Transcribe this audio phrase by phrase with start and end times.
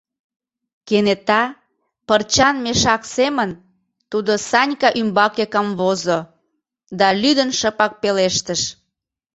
[0.87, 1.43] Кенета,
[2.07, 3.49] пырчан мешак семын,
[4.11, 6.19] тудо Санька ӱмбаке камвозо
[6.99, 8.61] да лӱдын шыпак пелештыш: